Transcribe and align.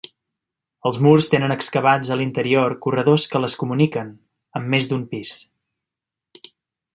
Els 0.89 0.95
murs 1.07 1.27
tenen 1.33 1.51
excavats 1.55 2.09
a 2.09 2.17
l’interior 2.21 2.75
corredors 2.85 3.27
que 3.35 3.43
les 3.45 3.57
comuniquen, 3.65 4.09
amb 4.61 4.73
més 4.77 4.89
d’un 4.95 5.05
pis. 5.13 5.37